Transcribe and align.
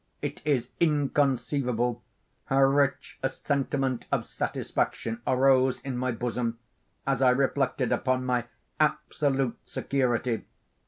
It 0.23 0.41
is 0.45 0.71
inconceivable 0.79 2.01
how 2.45 2.63
rich 2.63 3.19
a 3.21 3.29
sentiment 3.29 4.07
of 4.11 4.25
satisfaction 4.25 5.21
arose 5.27 5.79
in 5.81 5.95
my 5.95 6.11
bosom 6.11 6.57
as 7.05 7.21
I 7.21 7.29
reflected 7.29 7.91
upon 7.91 8.25
my 8.25 8.45
absolute 8.79 9.59
security. 9.69 10.43